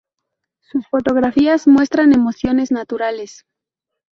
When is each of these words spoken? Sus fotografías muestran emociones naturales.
Sus 0.61 0.87
fotografías 0.87 1.67
muestran 1.67 2.11
emociones 2.11 2.71
naturales. 2.71 3.45